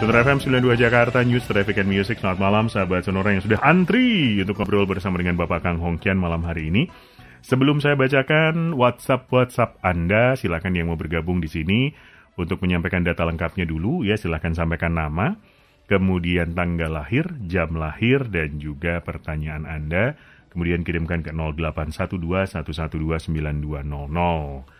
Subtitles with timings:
[0.00, 2.16] Sutra FM 92 Jakarta News Traffic and Music.
[2.24, 6.40] Selamat malam sahabat sonora yang sudah antri Untuk ngobrol bersama dengan Bapak Kang Hongkian malam
[6.40, 6.88] hari ini.
[7.44, 11.92] Sebelum saya bacakan WhatsApp-WhatsApp Anda Silakan yang mau bergabung di sini
[12.40, 14.00] Untuk menyampaikan data lengkapnya dulu.
[14.00, 15.36] Ya Silakan sampaikan nama
[15.84, 20.16] Kemudian tanggal lahir, jam lahir Dan juga pertanyaan Anda.
[20.48, 22.56] Kemudian kirimkan ke 0812 112
[23.36, 24.79] 9200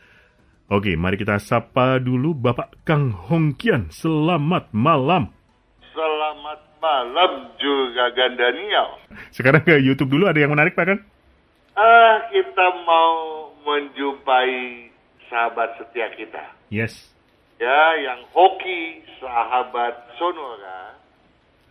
[0.70, 3.90] Oke, mari kita sapa dulu Bapak Kang Hongkian.
[3.90, 5.34] Selamat malam.
[5.90, 9.02] Selamat malam juga Daniel.
[9.34, 11.02] Sekarang ke YouTube dulu, ada yang menarik Pak Kang?
[11.74, 14.86] Ah, kita mau menjumpai
[15.26, 16.54] sahabat setia kita.
[16.70, 17.10] Yes.
[17.58, 20.94] Ya, yang hoki sahabat Sonora.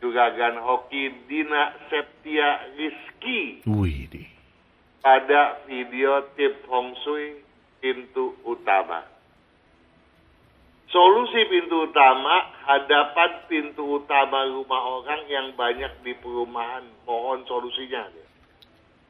[0.03, 3.63] Juga gan hoki Dina Septia Rizky.
[3.63, 4.27] Wih, di.
[4.99, 7.47] Pada video tip Hong Sui
[7.79, 9.03] pintu utama.
[10.89, 16.81] Solusi pintu utama, hadapan pintu utama rumah orang yang banyak di perumahan.
[17.05, 18.09] Mohon solusinya.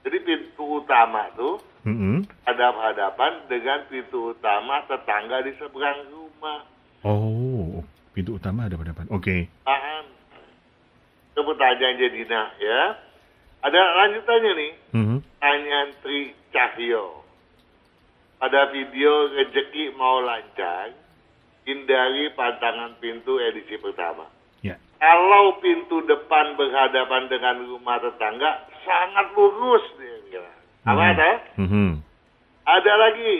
[0.03, 2.47] Jadi pintu utama tuh mm-hmm.
[2.47, 6.67] hadap-hadapan dengan pintu utama tetangga di seberang rumah.
[7.03, 7.79] Oh,
[8.11, 9.07] pintu utama hadap-hadapan.
[9.11, 9.23] Oke.
[9.23, 9.41] Okay.
[9.63, 10.05] Paham.
[11.31, 12.81] Itu pertanyaan Jedina ya.
[13.63, 14.71] Ada lanjutannya nih.
[14.99, 15.19] Mm-hmm.
[15.39, 17.18] Tanyaan Tri Cahyo
[18.39, 20.95] pada video rezeki mau lancar,
[21.67, 24.31] hindari pantangan pintu edisi pertama.
[24.63, 24.79] Ya.
[24.97, 29.83] Kalau pintu depan berhadapan dengan rumah tetangga, sangat lurus.
[30.87, 31.11] Apa mm-hmm.
[31.11, 31.31] ada?
[31.59, 31.89] Mm-hmm.
[32.63, 33.35] Ada lagi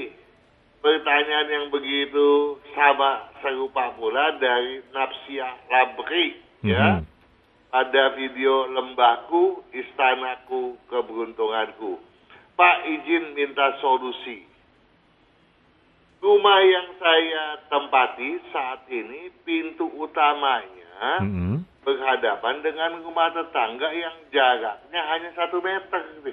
[0.84, 6.70] pertanyaan yang begitu sama serupa pula dari Napsia Labri, mm-hmm.
[6.70, 6.88] ya.
[7.70, 12.02] Pada video lembahku, istanaku, keberuntunganku.
[12.58, 14.50] Pak izin minta solusi
[16.20, 21.64] rumah yang saya tempati saat ini pintu utamanya mm-hmm.
[21.84, 26.04] berhadapan dengan rumah tetangga yang jaraknya hanya satu meter.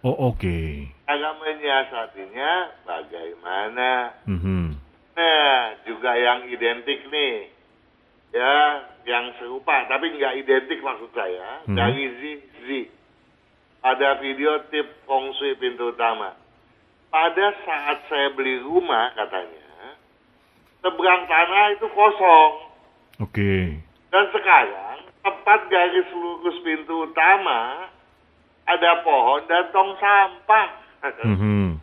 [0.00, 0.40] Oh oke.
[0.40, 0.88] Okay.
[1.04, 2.52] Agak menyiasatinya
[2.88, 4.16] bagaimana?
[4.24, 4.64] Mm-hmm.
[5.12, 7.52] Nah juga yang identik nih,
[8.32, 8.56] ya
[9.04, 11.76] yang serupa tapi nggak identik maksud saya mm-hmm.
[11.76, 12.04] dari
[12.64, 12.68] Z.
[13.80, 16.36] Ada video tip feng shui pintu utama
[17.10, 19.60] pada saat saya beli rumah katanya
[20.80, 22.52] seberang tanah itu kosong.
[23.20, 23.30] Oke.
[23.30, 23.64] Okay.
[24.10, 27.86] Dan sekarang tepat garis lurus pintu utama
[28.64, 30.68] ada pohon dan tong sampah.
[31.00, 31.80] Mm-hmm.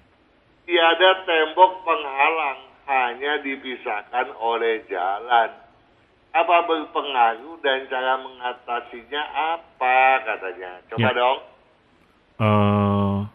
[0.70, 5.58] Tiada tembok penghalang, hanya dipisahkan oleh jalan.
[6.38, 9.24] Apa berpengaruh dan cara mengatasinya
[9.58, 10.72] apa katanya?
[10.86, 11.18] Coba ya.
[11.18, 11.40] dong.
[12.38, 13.26] Uh,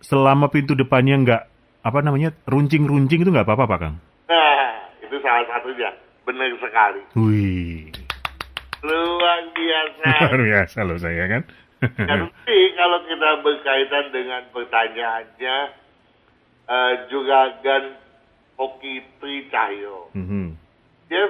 [0.00, 1.42] selama pintu depannya nggak
[1.80, 3.96] apa namanya runcing-runcing itu nggak apa-apa Pak Kang?
[4.28, 4.68] Nah,
[5.00, 5.90] itu salah satunya.
[6.24, 7.00] Benar sekali.
[7.16, 7.88] Wih.
[8.84, 10.08] Luar biasa.
[10.28, 11.42] Luar biasa loh saya kan.
[11.80, 15.56] Tapi kalau kita berkaitan dengan pertanyaannya
[16.68, 17.96] uh, juga Gan
[18.60, 20.12] Hoki Tri Cahyo.
[20.12, 20.46] Mm -hmm.
[21.08, 21.24] Dia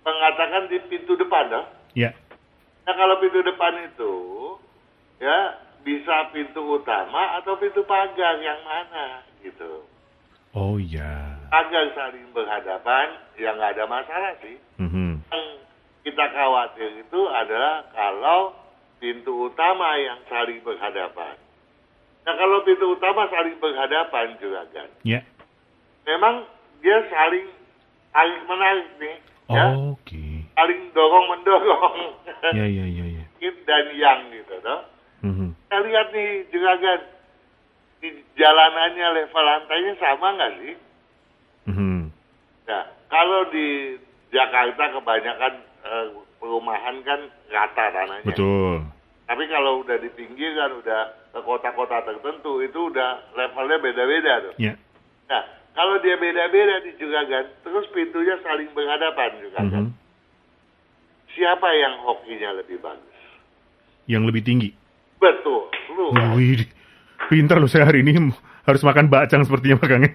[0.00, 1.66] mengatakan di pintu depan, loh.
[1.92, 2.08] Ya.
[2.08, 2.12] Yeah.
[2.88, 4.14] Nah kalau pintu depan itu,
[5.20, 9.84] ya bisa pintu utama atau pintu pagar yang mana gitu.
[10.56, 11.36] Oh iya.
[11.52, 14.56] Pagar saling berhadapan ya nggak ada masalah sih.
[14.80, 15.28] Mm-hmm.
[15.28, 15.46] Yang
[16.08, 18.56] kita khawatir itu adalah kalau
[18.96, 21.36] pintu utama yang saling berhadapan.
[22.24, 24.88] Nah kalau pintu utama saling berhadapan juga kan.
[25.04, 25.20] Ya.
[25.20, 25.22] Yeah.
[26.08, 26.48] Memang
[26.80, 27.48] dia saling
[28.14, 29.16] tarik menarik nih.
[29.44, 29.64] Oh, ya.
[29.92, 30.00] Oke.
[30.00, 30.32] Okay.
[30.56, 31.96] Saling dorong mendorong.
[32.56, 33.24] Ya ya ya ya.
[33.68, 34.80] Dan yang gitu, toh.
[35.24, 35.50] Mm-hmm.
[35.74, 37.00] Kita lihat nih juragan
[37.98, 40.74] di jalanannya level lantainya sama nggak sih?
[41.66, 41.98] Mm-hmm.
[42.70, 43.98] Nah, kalau di
[44.30, 46.06] Jakarta kebanyakan uh,
[46.38, 48.22] perumahan kan rata tanahnya.
[48.22, 48.86] Betul.
[49.26, 54.54] Tapi kalau udah di pinggir kan udah ke kota-kota tertentu itu udah levelnya beda-beda tuh.
[54.62, 54.78] Yeah.
[55.26, 55.42] Nah,
[55.74, 59.90] kalau dia beda-beda di juragan, terus pintunya saling berhadapan juragan.
[59.90, 61.34] Mm-hmm.
[61.34, 63.18] Siapa yang hokinya lebih bagus?
[64.06, 64.83] Yang lebih tinggi.
[65.24, 65.60] Betul.
[65.96, 66.06] Lu.
[66.36, 66.68] Wih,
[67.32, 68.12] pintar loh saya hari ini
[68.68, 70.10] harus makan bacang sepertinya makanya.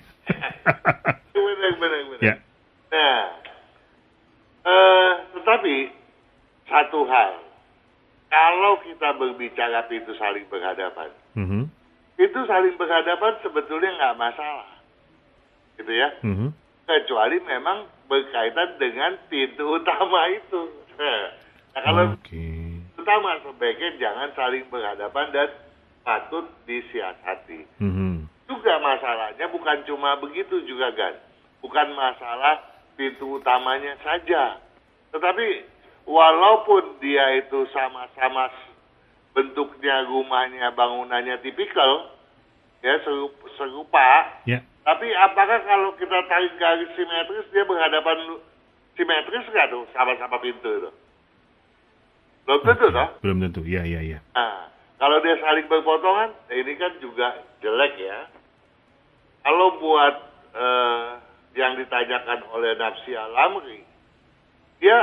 [1.34, 2.22] benar, benar, benar.
[2.22, 2.34] Ya.
[2.94, 3.22] Nah,
[4.66, 5.76] uh, tetapi
[6.70, 7.32] satu hal,
[8.30, 11.64] kalau kita berbicara pintu saling berhadapan, mm-hmm.
[12.22, 14.70] itu saling berhadapan sebetulnya nggak masalah,
[15.82, 16.10] gitu ya.
[16.22, 16.50] Mm-hmm.
[16.90, 20.62] Kecuali memang berkaitan dengan pintu utama itu.
[21.70, 22.49] Nah, kalau okay.
[23.10, 25.50] Utama sebaiknya jangan saling berhadapan dan
[26.06, 27.66] patut disiasati.
[27.82, 28.30] Mm-hmm.
[28.46, 31.18] Juga masalahnya bukan cuma begitu juga kan,
[31.66, 32.62] bukan masalah
[32.94, 34.62] pintu utamanya saja,
[35.10, 35.66] tetapi
[36.06, 38.54] walaupun dia itu sama-sama
[39.34, 42.14] bentuknya rumahnya bangunannya tipikal
[42.86, 44.10] ya serupa, serupa
[44.46, 44.62] Ya.
[44.86, 48.38] tapi apakah kalau kita tarik garis simetris dia berhadapan
[48.94, 50.92] simetris nggak tuh sama-sama pintu itu
[52.50, 52.98] belum tentu Oke.
[52.98, 53.62] toh Belum tentu.
[53.62, 54.18] Ya, ya, ya.
[54.34, 54.66] Nah,
[54.98, 57.28] kalau dia saling berpotongan, ya ini kan juga
[57.62, 58.26] jelek ya.
[59.40, 60.16] Kalau buat
[60.52, 61.08] eh,
[61.54, 63.86] yang ditanyakan oleh Nafsi Alamri,
[64.78, 64.98] dia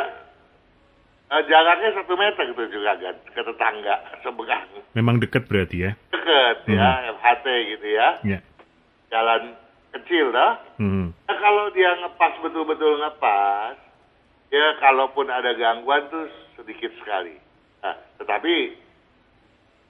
[1.28, 3.94] eh, jaraknya satu meter gitu juga kan ke tetangga
[4.26, 5.92] seberang Memang dekat berarti ya.
[6.10, 8.38] deket ya MHT gitu ya, Ya.
[9.06, 9.54] jalan
[9.94, 10.58] kecil dah.
[10.76, 11.14] Hmm.
[11.24, 13.78] Nah, kalau dia ngepas betul-betul ngepas,
[14.50, 16.26] ya kalaupun ada gangguan tuh
[16.66, 17.38] sedikit sekali.
[17.86, 18.74] Nah, tetapi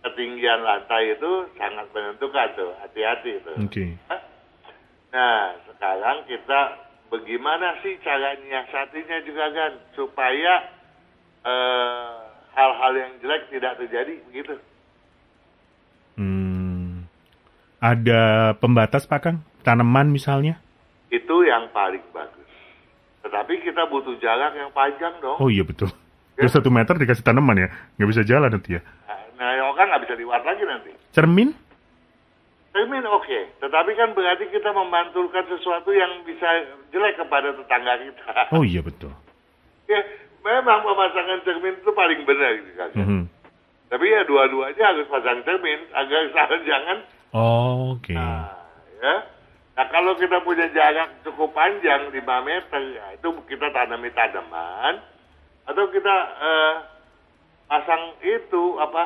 [0.04, 3.56] ketinggian lantai itu sangat menentukan tuh, hati-hati tuh.
[3.64, 3.96] Oke.
[4.12, 4.20] Hah?
[5.16, 6.60] Nah, sekarang kita
[7.08, 10.52] bagaimana sih cara nyiasatinya juga kan supaya
[11.48, 12.16] eh,
[12.52, 14.60] hal-hal yang jelek tidak terjadi begitu.
[16.20, 17.08] Hmm.
[17.80, 19.38] Ada pembatas Pak Kang?
[19.64, 20.60] Tanaman misalnya?
[21.08, 22.50] Itu yang paling bagus.
[23.24, 25.40] Tetapi kita butuh jarak yang panjang dong.
[25.40, 25.90] Oh iya betul.
[26.36, 26.44] Ya.
[26.44, 27.68] Terus satu meter dikasih tanaman ya?
[27.96, 28.80] Nggak bisa jalan nanti ya.
[29.40, 30.92] Nah, ya kan nggak bisa liwat lagi nanti.
[31.16, 31.56] Cermin?
[32.76, 36.44] Cermin oke, tetapi kan berarti kita memantulkan sesuatu yang bisa
[36.92, 38.24] jelek kepada tetangga kita.
[38.56, 39.16] Oh iya betul.
[39.88, 39.96] ya,
[40.44, 42.90] memang pemasangan cermin itu paling benar gitu kan.
[42.92, 43.22] Mhm.
[43.88, 46.98] Tapi ya dua-duanya harus pasang cermin agar salah jangan.
[47.32, 48.12] Oh, Oke.
[48.12, 48.52] Nah,
[49.00, 49.14] ya.
[49.76, 55.00] Nah kalau kita punya jarak cukup panjang 5 meter, ya itu kita tanami tanaman
[55.66, 56.74] atau kita eh,
[57.66, 59.04] pasang itu apa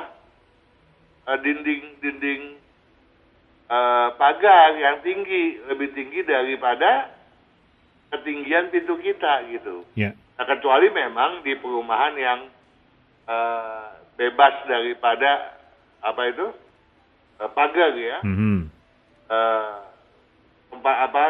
[1.28, 2.42] eh, dinding-dinding
[3.68, 7.10] eh, pagar yang tinggi lebih tinggi daripada
[8.10, 9.86] ketinggian pintu kita gitu.
[9.94, 10.12] Ya.
[10.36, 12.40] Nah, kecuali memang di perumahan yang
[13.28, 13.86] eh,
[14.20, 15.56] bebas daripada
[16.04, 16.46] apa itu
[17.40, 18.18] eh, pagar ya.
[18.24, 18.68] Mhm.
[19.30, 19.74] Eh,
[20.70, 21.22] tempat apa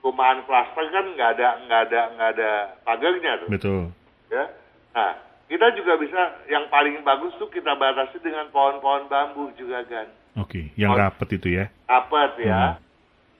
[0.00, 2.50] perumahan klaster kan nggak ada nggak ada nggak ada
[2.86, 3.82] pagarnya tuh Betul.
[4.30, 4.44] Ya.
[4.90, 5.10] Nah
[5.46, 10.06] kita juga bisa yang paling bagus tuh kita batasi dengan pohon-pohon bambu juga kan.
[10.38, 10.70] Oke.
[10.74, 10.98] Yang Oh.
[10.98, 11.64] rapet itu ya.
[11.84, 12.78] Apa ya?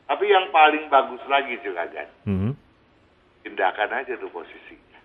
[0.05, 2.09] Tapi yang paling bagus lagi juga kan.
[2.27, 2.51] Mhm.
[3.41, 4.99] Tindakan aja tuh posisinya.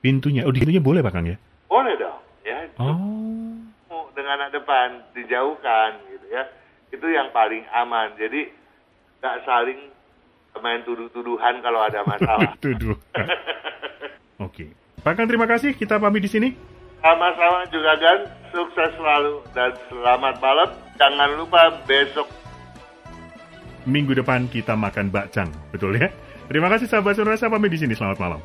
[0.00, 0.42] Pintunya.
[0.42, 1.36] Oh di pintunya boleh Pak Kang ya?
[1.68, 2.64] Boleh dong ya.
[2.80, 2.96] Oh.
[4.16, 6.48] dengan anak depan dijauhkan gitu ya
[6.88, 8.48] itu yang paling aman jadi
[9.20, 9.76] nggak saling
[10.56, 12.96] main tuduh-tuduhan kalau ada masalah Tuduh.
[14.46, 14.72] Oke.
[15.06, 15.78] Pak Kang terima kasih.
[15.78, 16.50] Kita pamit di sini.
[16.98, 18.18] sama-sama juga kan
[18.50, 22.26] sukses selalu dan selamat malam jangan lupa besok
[23.86, 25.46] Minggu depan kita makan bakcang.
[25.70, 26.10] Betul ya?
[26.50, 27.38] Terima kasih sahabat sonora.
[27.38, 27.94] Saya pamit di sini.
[27.94, 28.42] Selamat malam.